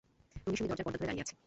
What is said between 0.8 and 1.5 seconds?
পর্দা ধরে দাঁড়িয়ে আছে।